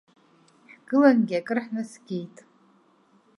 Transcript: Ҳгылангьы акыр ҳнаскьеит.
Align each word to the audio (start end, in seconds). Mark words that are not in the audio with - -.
Ҳгылангьы 0.79 1.35
акыр 1.39 1.57
ҳнаскьеит. 1.65 2.35